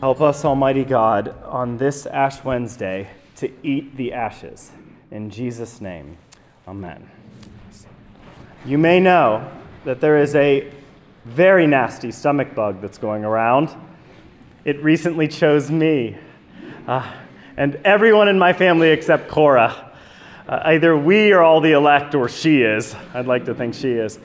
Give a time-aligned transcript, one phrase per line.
[0.00, 4.70] Help us, Almighty God, on this Ash Wednesday to eat the ashes.
[5.10, 6.16] In Jesus' name,
[6.68, 7.10] Amen.
[8.64, 9.50] You may know
[9.84, 10.70] that there is a
[11.24, 13.70] very nasty stomach bug that's going around.
[14.64, 16.16] It recently chose me,
[16.86, 17.12] uh,
[17.56, 19.92] and everyone in my family except Cora.
[20.48, 22.94] Uh, either we are all the elect or she is.
[23.14, 24.20] I'd like to think she is.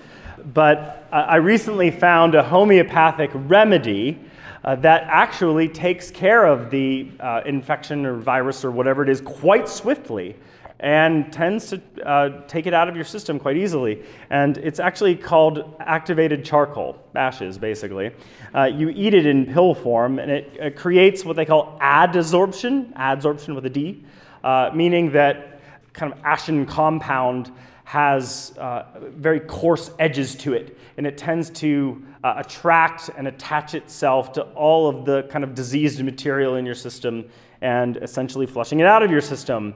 [0.54, 4.20] But I I recently found a homeopathic remedy
[4.64, 9.22] uh, that actually takes care of the uh, infection or virus or whatever it is
[9.22, 10.36] quite swiftly
[10.84, 14.04] and tends to uh, take it out of your system quite easily.
[14.30, 18.12] And it's actually called activated charcoal, ashes, basically.
[18.54, 22.94] Uh, you eat it in pill form, and it, uh creates what they call adsorption,
[22.96, 24.04] adsorption with a D,
[24.44, 25.62] uh, meaning that
[25.94, 27.50] kind of ashen compound
[27.86, 33.76] has uh, very coarse edges to it, and it tends to uh, attract and attach
[33.76, 37.26] itself to all of the kind of diseased material in your system
[37.62, 39.76] and essentially flushing it out of your system.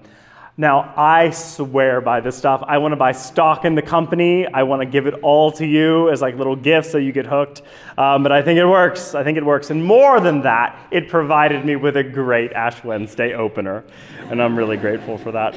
[0.60, 2.64] Now, I swear by this stuff.
[2.66, 4.48] I want to buy stock in the company.
[4.48, 7.28] I want to give it all to you as like little gifts so you get
[7.28, 7.62] hooked.
[7.96, 9.14] Um, but I think it works.
[9.14, 9.70] I think it works.
[9.70, 13.84] And more than that, it provided me with a great Ash Wednesday opener.
[14.32, 15.56] And I'm really grateful for that.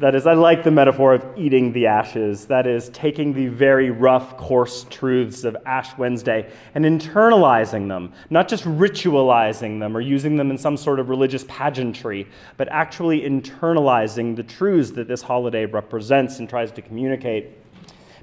[0.00, 2.46] That is, I like the metaphor of eating the ashes.
[2.46, 8.48] That is, taking the very rough, coarse truths of Ash Wednesday and internalizing them, not
[8.48, 14.34] just ritualizing them or using them in some sort of religious pageantry, but actually internalizing
[14.34, 17.52] the truths that this holiday represents and tries to communicate.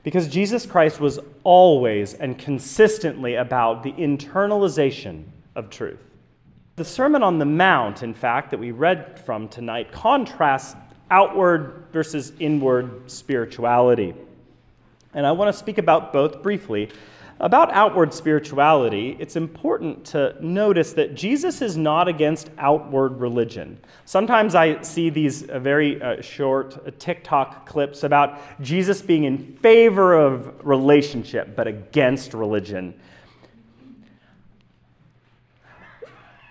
[0.04, 5.24] Because Jesus Christ was always and consistently about the internalization
[5.56, 6.00] of truth.
[6.76, 10.76] The Sermon on the Mount, in fact, that we read from tonight, contrasts
[11.12, 14.16] outward versus inward spirituality.
[15.14, 16.90] And I want to speak about both briefly.
[17.42, 23.80] About outward spirituality, it's important to notice that Jesus is not against outward religion.
[24.06, 29.56] Sometimes I see these uh, very uh, short uh, TikTok clips about Jesus being in
[29.58, 32.94] favor of relationship but against religion.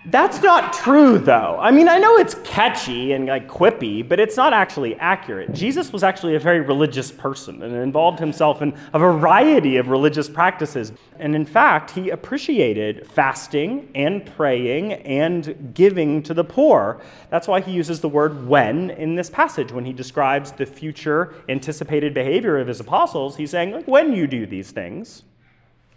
[0.05, 1.59] That's not true, though.
[1.61, 5.53] I mean, I know it's catchy and like quippy, but it's not actually accurate.
[5.53, 10.27] Jesus was actually a very religious person and involved himself in a variety of religious
[10.27, 10.91] practices.
[11.19, 16.99] And in fact, he appreciated fasting and praying and giving to the poor.
[17.29, 21.35] That's why he uses the word when in this passage when he describes the future
[21.47, 23.37] anticipated behavior of his apostles.
[23.37, 25.21] He's saying, when you do these things,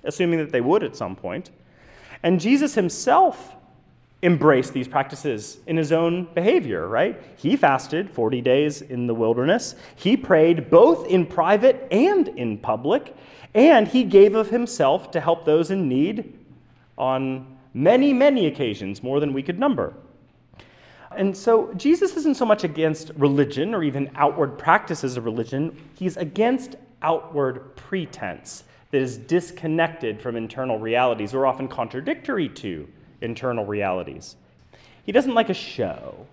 [0.03, 1.51] assuming that they would at some point.
[2.23, 3.55] And Jesus himself
[4.25, 7.23] embrace these practices in his own behavior, right?
[7.37, 9.75] He fasted 40 days in the wilderness.
[9.97, 13.15] He prayed both in private and in public.
[13.53, 16.39] And he gave of himself to help those in need
[16.97, 19.93] on many, many occasions, more than we could number.
[21.15, 26.17] And so Jesus isn't so much against religion or even outward practices of religion, he's
[26.17, 32.89] against outward pretense that is disconnected from internal realities or often contradictory to
[33.25, 34.37] internal realities.
[35.05, 36.27] He doesn't like a show.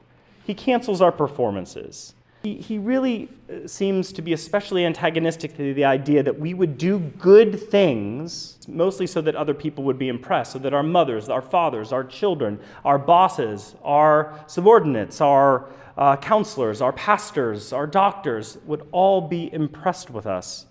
[0.46, 2.13] He cancels our performances.
[2.44, 6.78] He, he really uh, seems to be especially antagonistic to the idea that we would
[6.78, 11.30] do good things, mostly so that other people would be impressed, so that our mothers,
[11.30, 18.57] our fathers, our children, our bosses, our subordinates, our uh, counselors, our pastors, our doctors
[18.66, 20.66] would all be impressed with us.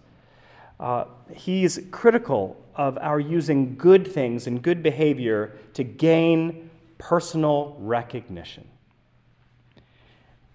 [0.80, 1.04] Uh,
[1.34, 8.66] he's critical of our using good things and good behavior to gain personal recognition.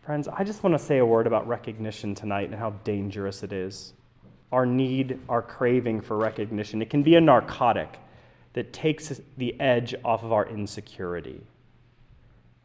[0.01, 3.53] Friends, I just want to say a word about recognition tonight and how dangerous it
[3.53, 3.93] is.
[4.51, 6.81] Our need, our craving for recognition.
[6.81, 7.99] It can be a narcotic
[8.53, 11.41] that takes the edge off of our insecurity.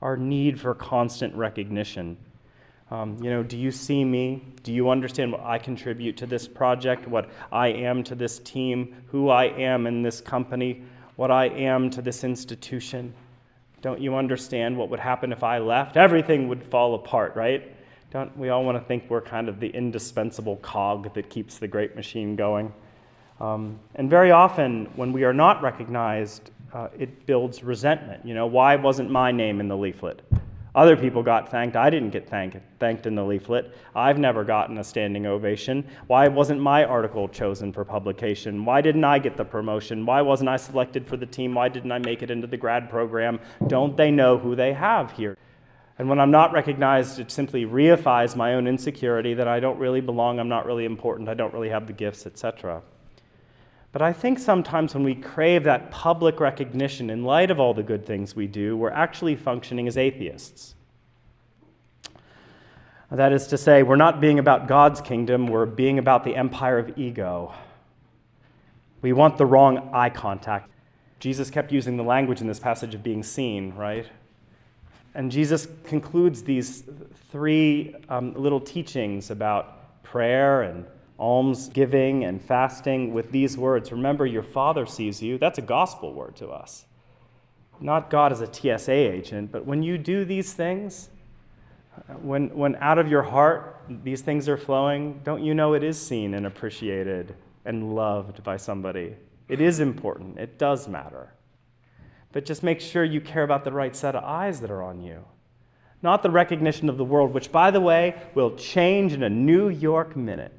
[0.01, 2.17] Our need for constant recognition.
[2.91, 4.43] Um, you know, do you see me?
[4.65, 8.97] Do you understand what I contribute to this project, what I am to this team,
[9.07, 10.83] who I am in this company,
[11.15, 13.15] what I am to this institution?
[13.81, 15.97] Don't you understand what would happen if I left?
[15.97, 17.75] Everything would fall apart, right?
[18.11, 21.69] Don't we all want to think we're kind of the indispensable cog that keeps the
[21.69, 22.73] great machine going?
[23.41, 28.27] Um, and very often, when we are not recognized, uh, it builds resentment.
[28.27, 30.21] You know, why wasn't my name in the leaflet?
[30.75, 31.77] Other people got thanked.
[31.77, 33.75] I didn't get thank, thanked in the leaflet.
[33.95, 35.85] I've never gotten a standing ovation.
[36.07, 38.65] Why wasn't my article chosen for publication?
[38.65, 40.07] Why didn't I get the promotion?
[40.07, 41.55] Why wasn't I selected for the team?
[41.55, 43.41] Why didn't I make it into the grad program?
[43.67, 45.37] Don't they know who they have here?
[45.99, 50.01] And when I'm not recognized, it simply reifies my own insecurity that I don't really
[50.01, 52.81] belong, I'm not really important, I don't really have the gifts, etc.
[53.93, 57.83] But I think sometimes when we crave that public recognition in light of all the
[57.83, 60.75] good things we do, we're actually functioning as atheists.
[63.11, 66.79] That is to say, we're not being about God's kingdom, we're being about the empire
[66.79, 67.53] of ego.
[69.03, 70.71] We want the wrong eye contact.
[71.19, 74.07] Jesus kept using the language in this passage of being seen, right?
[75.15, 76.85] And Jesus concludes these
[77.33, 80.87] three um, little teachings about prayer and
[81.21, 85.39] alms giving and fasting with these words Remember, your Father sees you.
[85.39, 86.87] That's a gospel word to us.
[87.81, 91.11] Not God as a TSA agent, but when you do these things,
[92.23, 96.01] when, when out of your heart these things are flowing, don't you know it is
[96.01, 97.35] seen and appreciated
[97.65, 99.17] and loved by somebody?
[99.49, 101.33] It is important, it does matter.
[102.33, 105.03] But just make sure you care about the right set of eyes that are on
[105.03, 105.25] you.
[106.03, 109.69] Not the recognition of the world, which, by the way, will change in a New
[109.69, 110.53] York minute.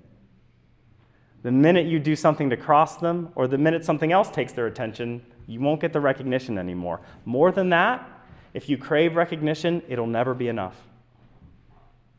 [1.43, 4.67] The minute you do something to cross them, or the minute something else takes their
[4.67, 7.01] attention, you won't get the recognition anymore.
[7.25, 8.07] More than that,
[8.53, 10.75] if you crave recognition, it'll never be enough.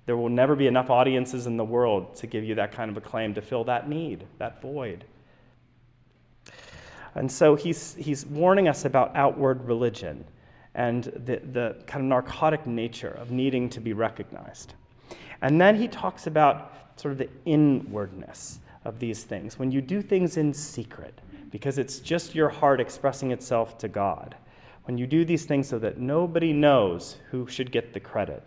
[0.07, 2.97] There will never be enough audiences in the world to give you that kind of
[2.97, 5.05] acclaim to fill that need, that void.
[7.15, 10.25] And so he's, he's warning us about outward religion
[10.75, 14.75] and the, the kind of narcotic nature of needing to be recognized.
[15.43, 20.03] And then he talks about sort of the inwardness of these things, when you do
[20.03, 21.21] things in secret,
[21.51, 24.35] because it's just your heart expressing itself to God,
[24.85, 28.43] when you do these things so that nobody knows who should get the credit.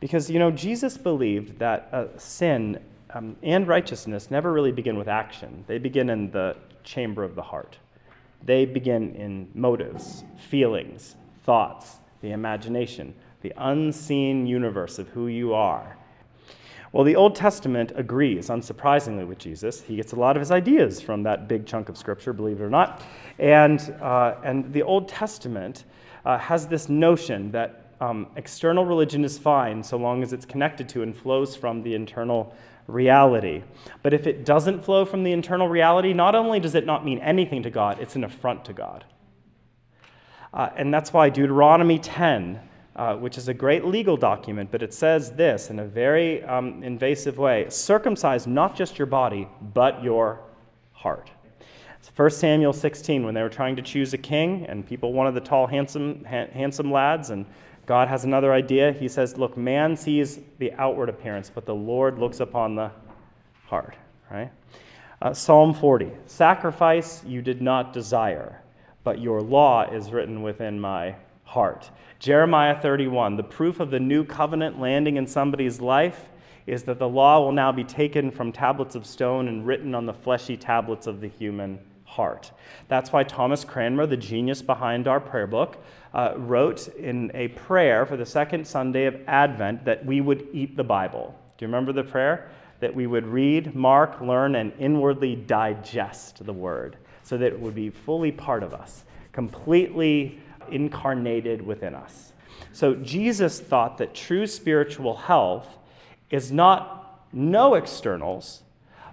[0.00, 2.80] Because, you know, Jesus believed that uh, sin
[3.10, 7.42] um, and righteousness never really begin with action, they begin in the chamber of the
[7.42, 7.76] heart.
[8.42, 15.96] They begin in motives, feelings, thoughts, the imagination, the unseen universe of who you are.
[16.90, 19.82] Well, the Old Testament agrees, unsurprisingly, with Jesus.
[19.82, 22.64] He gets a lot of his ideas from that big chunk of Scripture, believe it
[22.64, 23.02] or not.
[23.38, 25.84] And, uh, and the Old Testament
[26.24, 30.88] uh, has this notion that um, external religion is fine so long as it's connected
[30.90, 32.54] to and flows from the internal
[32.86, 33.62] reality.
[34.02, 37.18] But if it doesn't flow from the internal reality, not only does it not mean
[37.18, 39.04] anything to God, it's an affront to God.
[40.54, 42.60] Uh, and that's why Deuteronomy 10
[42.98, 46.82] uh, which is a great legal document, but it says this in a very um,
[46.82, 50.40] invasive way circumcise not just your body, but your
[50.92, 51.30] heart.
[52.16, 55.40] 1 Samuel 16, when they were trying to choose a king, and people wanted the
[55.40, 57.46] tall, handsome, ha- handsome lads, and
[57.86, 58.92] God has another idea.
[58.92, 62.90] He says, Look, man sees the outward appearance, but the Lord looks upon the
[63.66, 63.94] heart,
[64.30, 64.50] right?
[65.22, 68.60] Uh, Psalm 40 Sacrifice you did not desire,
[69.04, 71.14] but your law is written within my
[71.48, 71.90] heart.
[72.18, 76.28] Jeremiah 31, the proof of the new covenant landing in somebody's life
[76.66, 80.04] is that the law will now be taken from tablets of stone and written on
[80.04, 82.52] the fleshy tablets of the human heart.
[82.88, 88.04] That's why Thomas Cranmer, the genius behind our prayer book, uh, wrote in a prayer
[88.04, 91.34] for the second Sunday of Advent that we would eat the Bible.
[91.56, 92.50] Do you remember the prayer?
[92.80, 97.74] That we would read, mark, learn, and inwardly digest the word so that it would
[97.74, 100.38] be fully part of us, completely
[100.72, 102.32] incarnated within us.
[102.72, 105.78] So Jesus thought that true spiritual health
[106.30, 108.62] is not no externals,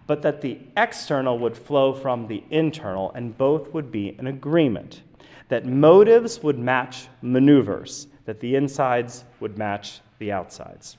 [0.07, 5.01] but that the external would flow from the internal, and both would be in agreement.
[5.49, 10.97] That motives would match maneuvers, that the insides would match the outsides.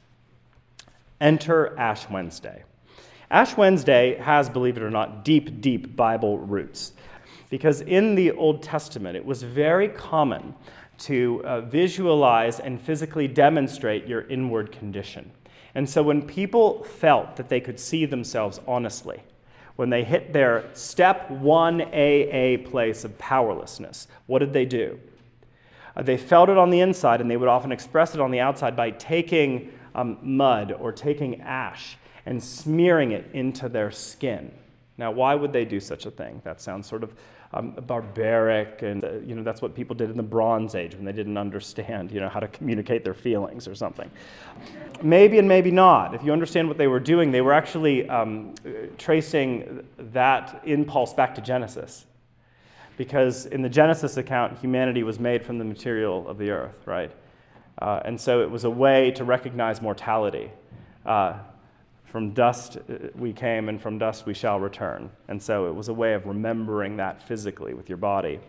[1.21, 2.65] Enter Ash Wednesday.
[3.31, 6.93] Ash Wednesday has, believe it or not, deep, deep Bible roots.
[7.51, 10.55] Because in the Old Testament, it was very common
[10.99, 15.31] to uh, visualize and physically demonstrate your inward condition.
[15.75, 19.21] And so when people felt that they could see themselves honestly,
[19.77, 24.99] when they hit their step 1AA place of powerlessness, what did they do?
[25.95, 28.41] Uh, they felt it on the inside, and they would often express it on the
[28.41, 34.51] outside by taking um, mud or taking ash and smearing it into their skin.
[34.99, 36.41] Now, why would they do such a thing?
[36.45, 37.15] That sounds sort of
[37.53, 41.05] um, barbaric, and uh, you know that's what people did in the Bronze Age when
[41.05, 44.11] they didn't understand, you know, how to communicate their feelings or something.
[45.03, 46.15] Maybe and maybe not.
[46.15, 48.55] If you understand what they were doing, they were actually um,
[48.97, 52.07] tracing that impulse back to Genesis.
[52.97, 57.13] because in the Genesis account, humanity was made from the material of the earth, right?
[57.79, 60.51] Uh, and so it was a way to recognize mortality.
[61.05, 61.35] Uh,
[62.07, 65.11] from dust uh, we came, and from dust we shall return.
[65.29, 68.41] And so it was a way of remembering that physically with your body.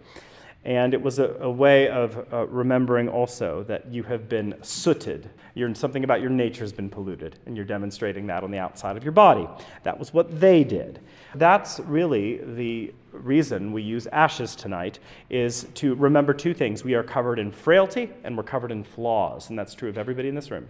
[0.66, 5.30] And it was a, a way of uh, remembering also that you have been sooted.
[5.54, 8.98] You're, something about your nature has been polluted, and you're demonstrating that on the outside
[8.98, 9.48] of your body.
[9.84, 11.00] That was what they did.
[11.36, 15.00] That's really the reason we use ashes tonight
[15.30, 16.84] is to remember two things.
[16.84, 20.28] We are covered in frailty and we're covered in flaws, and that's true of everybody
[20.28, 20.68] in this room.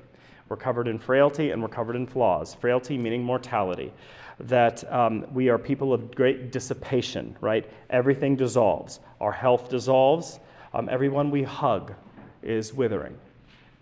[0.50, 2.54] We're covered in frailty and we're covered in flaws.
[2.54, 3.94] Frailty meaning mortality
[4.40, 7.70] that um, we are people of great dissipation, right?
[7.90, 9.00] Everything dissolves.
[9.20, 10.40] Our health dissolves.
[10.74, 11.94] Um, everyone we hug
[12.44, 13.18] is withering.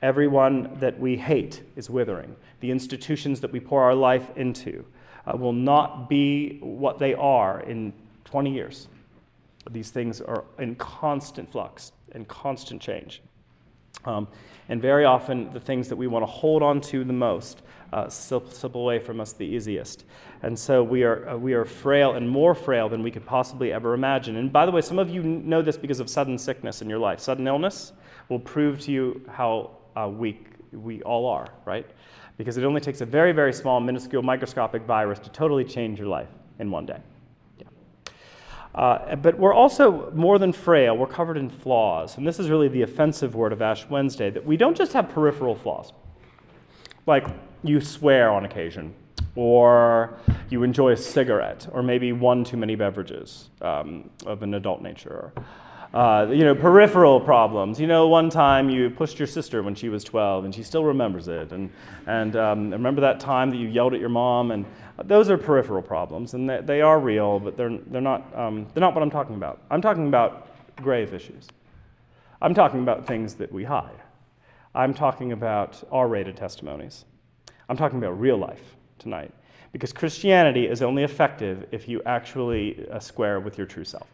[0.02, 2.36] Everyone that we hate is withering.
[2.60, 4.86] The institutions that we pour our life into
[5.26, 7.94] uh, will not be what they are in
[8.26, 8.88] 20 years.
[9.72, 13.22] These things are in constant flux and constant change.
[14.06, 14.28] Um,
[14.70, 17.62] and very often, the things that we want to hold on to the most
[17.94, 20.06] uh, slip, away from us the easiest.
[20.42, 23.72] And so we are, uh, we are frail and more frail than we could possibly
[23.72, 24.36] ever imagine.
[24.36, 27.00] And by the way, some of you know this because of sudden sickness in your
[27.00, 27.20] life.
[27.20, 27.94] Sudden illness
[28.30, 31.90] will prove to you how uh, weak we all are, right?
[32.38, 36.10] Because it only takes a very, very small, minuscule, microscopic virus to totally change your
[36.10, 37.00] life in one day.
[38.76, 42.18] Uh, but we're also more than frail, we're covered in flaws.
[42.18, 45.10] And this is really the offensive word of Ash Wednesday that we don't just have
[45.10, 45.94] peripheral flaws,
[47.08, 47.26] like
[47.64, 48.94] you swear on occasion,
[49.36, 54.82] or you enjoy a cigarette, or maybe one too many beverages um, of an adult
[54.82, 55.32] nature.
[55.96, 57.80] Uh, you know, peripheral problems.
[57.80, 60.84] You know, one time you pushed your sister when she was 12 and she still
[60.84, 61.54] remembers it.
[61.54, 61.72] And,
[62.06, 64.52] and um, remember that time that you yelled at your mom?
[64.52, 64.66] And
[65.06, 68.82] those are peripheral problems and they, they are real, but they're, they're, not, um, they're
[68.82, 69.62] not what I'm talking about.
[69.72, 70.50] I'm talking about
[70.84, 71.48] grave issues.
[72.42, 74.02] I'm talking about things that we hide.
[74.76, 77.06] I'm talking about R rated testimonies.
[77.70, 79.32] I'm talking about real life tonight.
[79.72, 84.10] Because Christianity is only effective if you actually uh, square with your true self.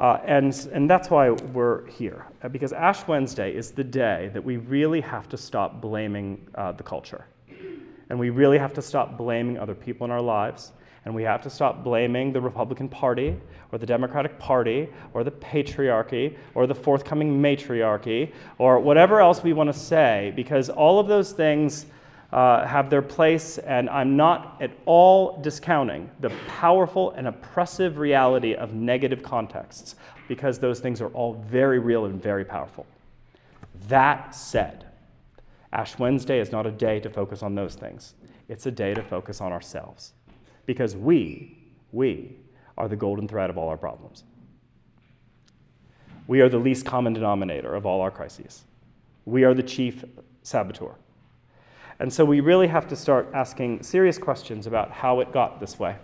[0.00, 4.42] Uh, and, and that's why we're here, uh, because Ash Wednesday is the day that
[4.42, 7.26] we really have to stop blaming uh, the culture.
[8.08, 10.72] And we really have to stop blaming other people in our lives.
[11.04, 13.36] And we have to stop blaming the Republican Party
[13.72, 19.52] or the Democratic Party or the patriarchy or the forthcoming matriarchy or whatever else we
[19.52, 21.86] want to say, because all of those things
[22.32, 28.54] uh, have their place, and I'm not at all discounting the powerful and oppressive reality
[28.54, 29.96] of negative contexts,
[30.28, 32.86] because those things are all very real and very powerful.
[33.88, 34.86] That said,
[35.72, 38.14] Ash Wednesday is not a day to focus on those things.
[38.48, 40.12] It's a day to focus on ourselves.
[40.66, 41.58] Because we,
[41.92, 42.36] we
[42.76, 44.24] are the golden thread of all our problems.
[46.26, 48.62] We are the least common denominator of all our crises.
[49.24, 50.04] We are the chief
[50.42, 50.94] saboteur.
[52.00, 55.78] And so we really have to start asking serious questions about how it got this
[55.78, 55.96] way.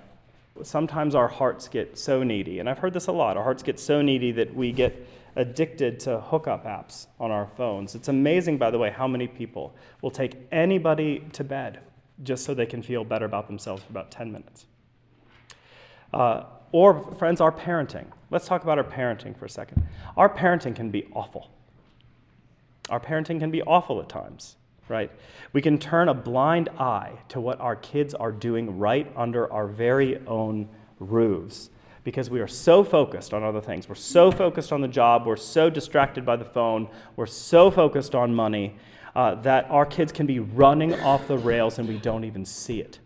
[0.62, 3.38] Sometimes our hearts get so needy, and I've heard this a lot.
[3.38, 7.94] Our hearts get so needy that we get addicted to hookup apps on our phones.
[7.94, 11.80] It's amazing, by the way, how many people will take anybody to bed
[12.22, 14.66] just so they can feel better about themselves for about 10 minutes.
[16.12, 18.06] Uh, or, friends, our parenting.
[18.30, 19.86] Let's talk about our parenting for a second.
[20.18, 21.50] Our parenting can be awful.
[22.90, 24.56] Our parenting can be awful at times
[24.88, 25.10] right?
[25.52, 29.66] We can turn a blind eye to what our kids are doing right under our
[29.66, 31.70] very own roofs
[32.04, 33.88] because we are so focused on other things.
[33.88, 38.14] We're so focused on the job, we're so distracted by the phone, we're so focused
[38.14, 38.76] on money
[39.16, 42.80] uh, that our kids can be running off the rails and we don't even see
[42.80, 43.00] it.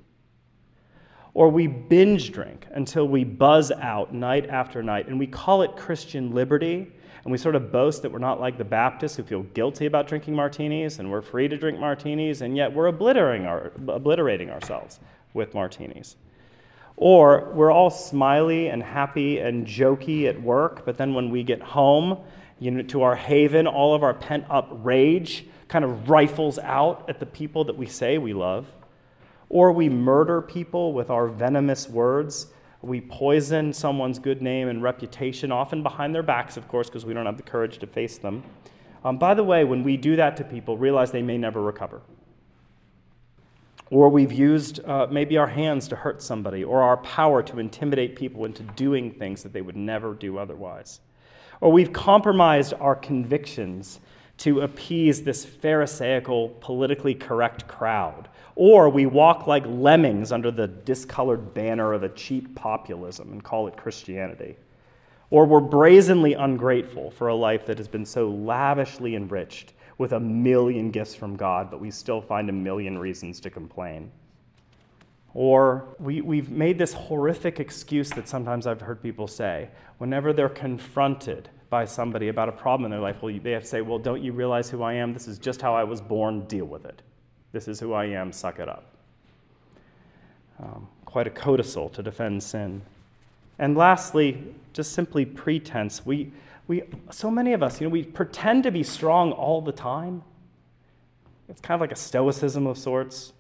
[1.33, 5.77] Or we binge drink until we buzz out night after night, and we call it
[5.77, 6.93] Christian liberty
[7.25, 10.07] and we sort of boast that we're not like the Baptists who feel guilty about
[10.07, 15.01] drinking martinis and we're free to drink martinis, and yet we're obliterating, our, obliterating ourselves
[15.35, 16.17] with martinis.
[16.97, 21.63] Or we're all smiley and happy and jokey at work, but then when we get
[21.63, 22.19] home,
[22.59, 27.09] you know, to our haven, all of our pent up rage kind of rifles out
[27.09, 28.67] at the people that we say we love.
[29.49, 32.49] Or we murder people with our venomous words
[32.83, 37.13] we poison someone's good name and reputation, often behind their backs, of course, because we
[37.13, 38.43] don't have the courage to face them.
[39.05, 42.01] Um, by the way, when we do that to people, realize they may never recover.
[43.91, 48.17] Or we've used uh, maybe our hands to hurt somebody, or our power to intimidate
[48.17, 51.01] people into doing things that they would never do otherwise.
[51.61, 54.01] Or we've compromised our convictions
[54.41, 58.29] to appease this Pharisaical, politically correct crowd.
[58.57, 63.69] Or we walk like lemmings under the discolored banner of a cheap populism and call
[63.69, 64.57] it Christianity.
[65.29, 70.21] Or we're brazenly ungrateful for a life that has been so lavishly enriched with a
[70.21, 74.11] million gifts from God, but we still find a million reasons to complain.
[75.35, 79.69] Or we, we've made this horrific excuse that sometimes I've heard people say
[79.99, 83.69] whenever they're confronted by somebody about a problem in their life, well, they have to
[83.69, 85.15] say, Well, don't you realize who I am?
[85.15, 87.01] This is just how I was born, deal with it.
[87.53, 88.93] This is who I am, suck it up.
[90.63, 92.83] Um, quite a codicil to defend sin.
[93.59, 96.05] And lastly, just simply pretense.
[96.05, 96.33] We,
[96.67, 100.23] we, so many of us, you know, we pretend to be strong all the time.
[101.49, 103.33] It's kind of like a stoicism of sorts.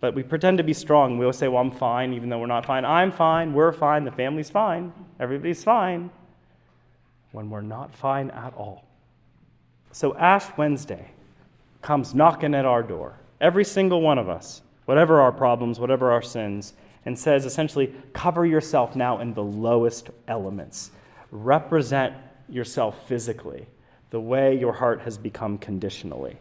[0.00, 1.18] But we pretend to be strong.
[1.18, 2.84] We always say, well, I'm fine, even though we're not fine.
[2.84, 6.10] I'm fine, we're fine, the family's fine, everybody's fine,
[7.34, 8.84] when we're not fine at all.
[9.90, 11.10] So Ash Wednesday
[11.82, 16.22] comes knocking at our door, every single one of us, whatever our problems, whatever our
[16.22, 16.74] sins,
[17.04, 20.92] and says essentially, cover yourself now in the lowest elements.
[21.30, 22.14] Represent
[22.48, 23.66] yourself physically,
[24.10, 26.36] the way your heart has become conditionally.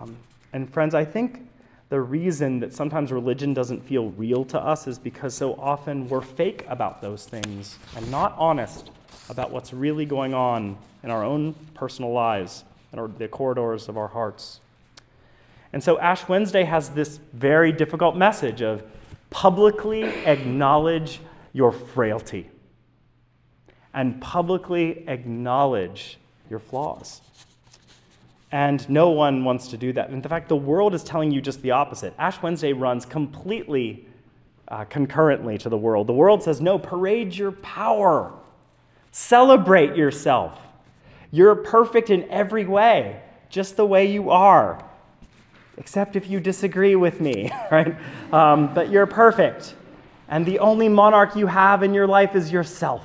[0.00, 0.16] Um,
[0.52, 1.46] and friends, I think
[1.90, 6.20] the reason that sometimes religion doesn't feel real to us is because so often we're
[6.22, 8.90] fake about those things and not honest
[9.28, 14.08] about what's really going on in our own personal lives and the corridors of our
[14.08, 14.60] hearts.
[15.72, 18.82] And so Ash Wednesday has this very difficult message of
[19.30, 21.20] publicly acknowledge
[21.52, 22.48] your frailty
[23.92, 26.18] and publicly acknowledge
[26.48, 27.20] your flaws.
[28.52, 30.10] And no one wants to do that.
[30.10, 32.14] In fact, the world is telling you just the opposite.
[32.18, 34.06] Ash Wednesday runs completely
[34.68, 36.06] uh, concurrently to the world.
[36.06, 38.32] The world says, no, parade your power,
[39.16, 40.58] celebrate yourself.
[41.30, 44.84] You're perfect in every way, just the way you are,
[45.78, 47.96] except if you disagree with me, right?
[48.30, 49.74] Um, but you're perfect.
[50.28, 53.02] And the only monarch you have in your life is yourself.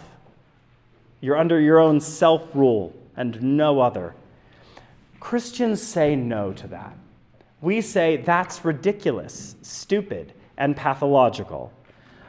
[1.22, 4.14] You're under your own self rule and no other.
[5.22, 6.94] Christians say no to that.
[7.62, 11.72] We say that's ridiculous, stupid, and pathological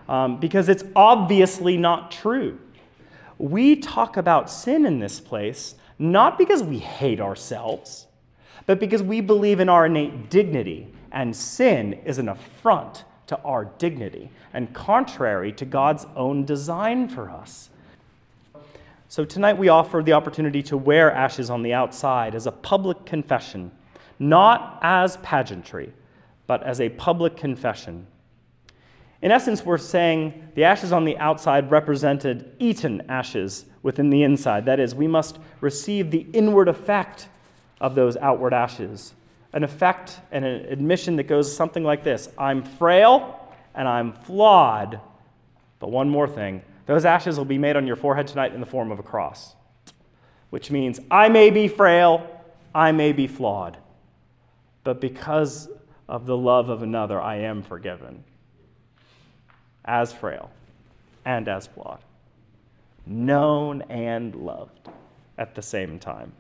[0.09, 2.61] um, because it's obviously not true.
[3.43, 8.07] We talk about sin in this place not because we hate ourselves,
[8.67, 13.65] but because we believe in our innate dignity, and sin is an affront to our
[13.65, 17.71] dignity and contrary to God's own design for us.
[19.09, 23.05] So tonight we offer the opportunity to wear ashes on the outside as a public
[23.05, 23.73] confession,
[24.21, 25.93] not as pageantry,
[26.47, 28.07] but as a public confession.
[29.23, 34.67] In essence, we're saying the ashes on the outside represented eaten ashes within the inside.
[34.67, 37.29] That is, we must receive the inward effect
[37.81, 39.15] of those outward ashes.
[39.53, 43.39] An effect and an admission that goes something like this I'm frail
[43.77, 45.01] and I'm flawed.
[45.79, 48.67] But one more thing those ashes will be made on your forehead tonight in the
[48.67, 49.55] form of a cross,
[50.51, 52.27] which means I may be frail,
[52.75, 53.77] I may be flawed,
[54.83, 55.69] but because
[56.09, 58.25] of the love of another, I am forgiven
[59.85, 60.51] as frail
[61.25, 62.01] and as flawed,
[63.07, 64.89] known and loved
[65.39, 66.33] at the same time.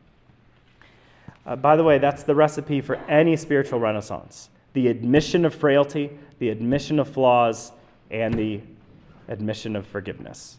[1.44, 6.10] Uh, by the way, that's the recipe for any spiritual renaissance the admission of frailty,
[6.38, 7.72] the admission of flaws,
[8.10, 8.58] and the
[9.28, 10.56] admission of forgiveness.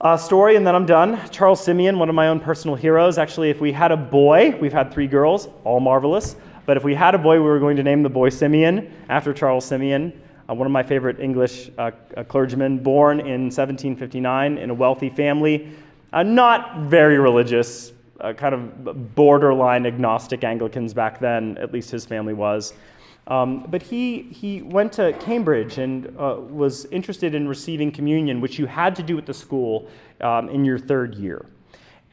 [0.00, 1.20] A story, and then I'm done.
[1.30, 3.18] Charles Simeon, one of my own personal heroes.
[3.18, 6.34] Actually, if we had a boy, we've had three girls, all marvelous.
[6.66, 9.32] But if we had a boy, we were going to name the boy Simeon after
[9.32, 11.90] Charles Simeon, uh, one of my favorite English uh,
[12.28, 15.70] clergymen, born in 1759 in a wealthy family,
[16.12, 22.04] uh, not very religious, uh, kind of borderline agnostic Anglicans back then, at least his
[22.04, 22.74] family was.
[23.26, 28.58] Um, but he, he went to Cambridge and uh, was interested in receiving communion, which
[28.58, 29.88] you had to do at the school
[30.20, 31.46] um, in your third year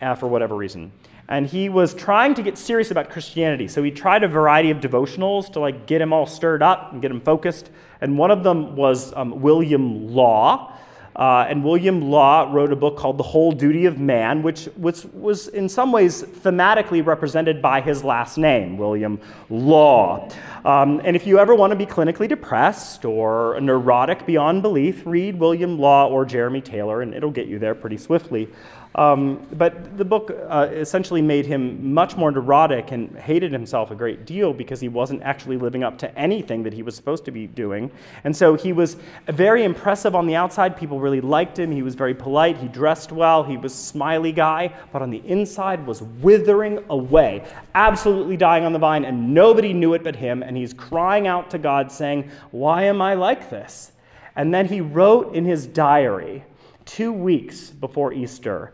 [0.02, 0.91] uh, for whatever reason.
[1.32, 3.70] And he was trying to get serious about Christianity.
[3.70, 7.02] So he tried a variety of devotionals to like get him all stirred up and
[7.02, 7.70] get him focused.
[8.02, 10.78] And one of them was um, William Law.
[11.15, 15.06] Uh, and William Law wrote a book called The Whole Duty of Man, which, which
[15.13, 20.30] was in some ways thematically represented by his last name, William Law.
[20.65, 25.39] Um, and if you ever want to be clinically depressed or neurotic beyond belief, read
[25.39, 28.50] William Law or Jeremy Taylor, and it'll get you there pretty swiftly.
[28.95, 33.95] Um, but the book uh, essentially made him much more neurotic and hated himself a
[33.95, 37.32] great deal because he wasn't actually living up to anything that he was supposed to
[37.32, 37.89] be doing.
[38.25, 40.75] And so he was very impressive on the outside.
[40.75, 41.71] People really liked him.
[41.71, 42.58] He was very polite.
[42.58, 43.43] He dressed well.
[43.43, 44.73] He was a smiley guy.
[44.91, 49.06] But on the inside was withering away, absolutely dying on the vine.
[49.06, 50.43] And nobody knew it but him.
[50.43, 53.93] And he's crying out to God, saying, Why am I like this?
[54.36, 56.43] And then he wrote in his diary,
[56.86, 58.73] two weeks before Easter,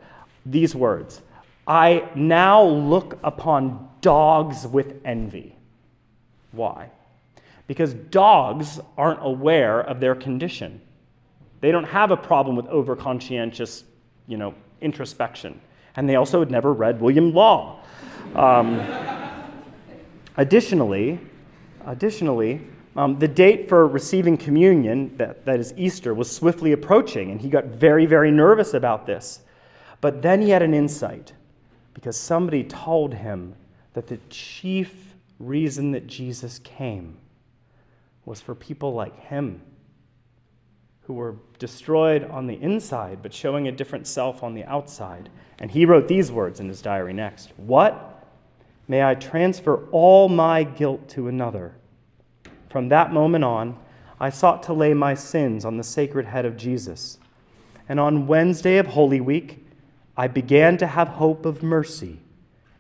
[0.52, 1.22] these words
[1.68, 5.54] I now look upon dogs with envy.
[6.54, 6.90] Why?
[7.68, 10.80] Because dogs aren't aware of their condition.
[11.60, 13.84] They don't have a problem with overconscientious,
[14.28, 15.60] you know, introspection.
[15.98, 17.82] And they also had never read William Law.
[18.34, 18.80] Um,
[20.38, 21.20] additionally,
[21.86, 22.62] additionally,
[22.96, 27.50] um, the date for receiving communion, that, that is Easter, was swiftly approaching, and he
[27.50, 29.42] got very, very nervous about this.
[30.02, 31.34] But then he had an insight
[31.94, 33.56] because somebody told him
[33.94, 37.18] that the chief reason that Jesus came
[38.26, 39.62] was for people like him
[41.04, 45.30] who were destroyed on the inside but showing a different self on the outside.
[45.60, 48.14] And he wrote these words in his diary next What?
[48.90, 51.76] May I transfer all my guilt to another.
[52.70, 53.78] From that moment on,
[54.20, 57.18] I sought to lay my sins on the sacred head of Jesus.
[57.90, 59.67] And on Wednesday of Holy Week,
[60.18, 62.20] I began to have hope of mercy.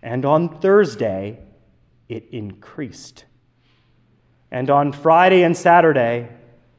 [0.02, 1.40] And on Thursday,
[2.10, 3.26] it increased.
[4.50, 6.30] And on Friday and Saturday,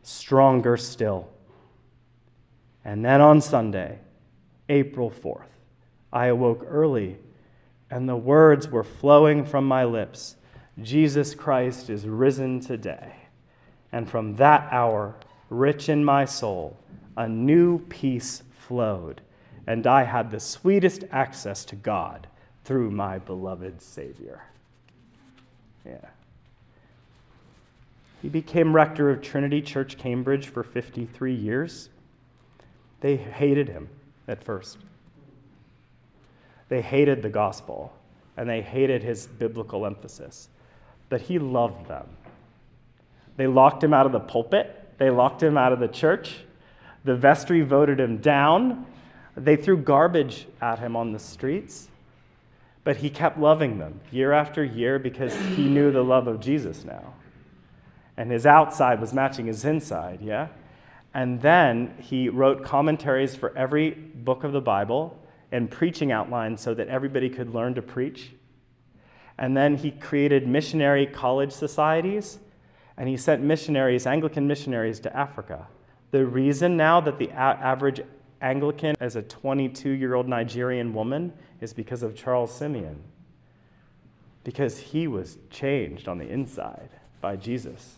[0.03, 1.29] stronger still.
[2.85, 3.99] And then on Sunday,
[4.69, 5.49] April 4th,
[6.13, 7.19] I awoke early,
[7.91, 10.37] and the words were flowing from my lips
[10.83, 13.17] Jesus Christ is risen today.
[13.91, 15.17] And from that hour,
[15.51, 16.77] rich in my soul,
[17.17, 19.21] a new peace flowed,
[19.69, 22.27] and I had the sweetest access to God
[22.65, 24.45] through my beloved Savior.
[25.85, 26.09] Yeah.
[28.23, 31.91] He became rector of Trinity Church, Cambridge for 53 years.
[33.03, 33.91] They hated him
[34.27, 34.79] at first.
[36.71, 37.93] They hated the gospel
[38.39, 40.49] and they hated his biblical emphasis,
[41.11, 42.07] but he loved them.
[43.37, 46.39] They locked him out of the pulpit, they locked him out of the church.
[47.05, 48.87] The vestry voted him down.
[49.39, 51.89] They threw garbage at him on the streets,
[52.85, 56.85] but he kept loving them year after year because he knew the love of Jesus
[56.85, 57.15] now.
[58.17, 60.49] And his outside was matching his inside, yeah?
[61.15, 65.19] And then he wrote commentaries for every book of the Bible
[65.53, 68.33] and preaching outlines so that everybody could learn to preach.
[69.39, 72.39] And then he created missionary college societies
[72.97, 75.69] and he sent missionaries, Anglican missionaries, to Africa.
[76.11, 78.01] The reason now that the average
[78.41, 83.03] Anglican as a 22 year old Nigerian woman is because of Charles Simeon,
[84.45, 87.97] because he was changed on the inside by Jesus.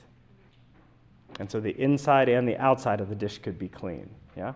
[1.38, 4.09] And so the inside and the outside of the dish could be clean.
[4.37, 4.55] Yeah?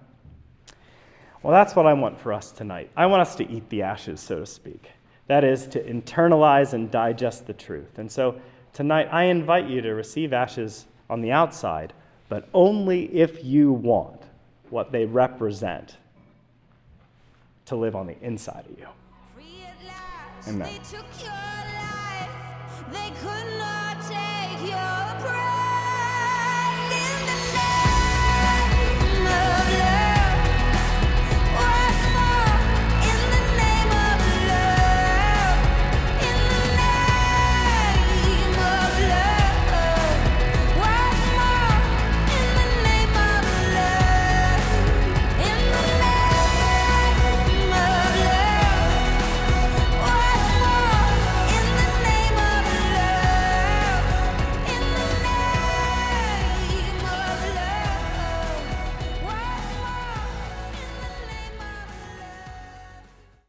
[1.42, 2.90] Well, that's what I want for us tonight.
[2.96, 4.90] I want us to eat the ashes, so to speak.
[5.26, 7.98] That is, to internalize and digest the truth.
[7.98, 8.40] And so
[8.72, 11.92] tonight, I invite you to receive ashes on the outside,
[12.28, 14.23] but only if you want
[14.70, 15.96] what they represent
[17.66, 18.86] to live on the inside of you.
[19.34, 20.68] Free at last, Amen.